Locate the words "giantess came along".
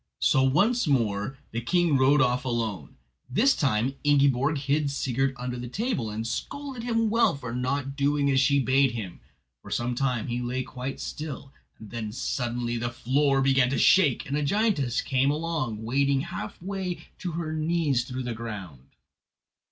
14.41-15.83